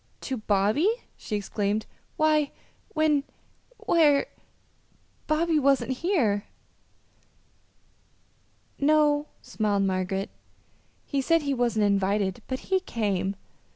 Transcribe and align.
"To 0.21 0.37
Bobby!" 0.37 0.89
she 1.15 1.35
exclaimed. 1.35 1.85
"Why, 2.17 2.49
when 2.95 3.23
where 3.85 4.25
Bobby 5.27 5.59
wasn't 5.59 5.91
here." 5.97 6.45
"No," 8.79 9.27
smiled 9.43 9.83
Margaret. 9.83 10.31
"He 11.05 11.21
said 11.21 11.43
he 11.43 11.53
wasn't 11.53 11.85
invited, 11.85 12.41
but 12.47 12.61
he 12.73 12.79
came. 12.79 13.35